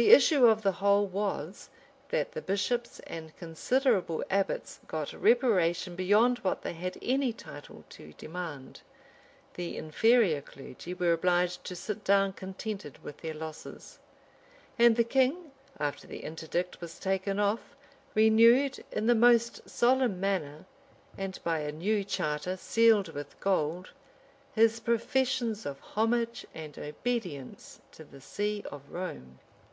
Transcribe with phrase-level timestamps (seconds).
[0.00, 1.68] The issue of the whole was,
[2.10, 8.12] that the bishops and considerable abbots got reparation beyond what they had any title to
[8.12, 8.80] demand;
[9.54, 13.98] the inferior clergy were obliged to sit down contented with their losses:
[14.78, 15.50] and the king,
[15.80, 17.74] after the interdict was taken off,
[18.14, 20.64] renewed, in the most solemn manner,
[21.16, 23.90] and by a new charter sealed with gold,
[24.54, 29.40] his professions of homage and obedience to the see of Rome.